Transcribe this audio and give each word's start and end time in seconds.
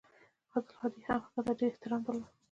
عبدالهادي 0.55 0.99
هم 1.09 1.19
هغه 1.33 1.39
ته 1.45 1.53
ډېر 1.59 1.69
احترام 1.71 2.01
درلود. 2.05 2.29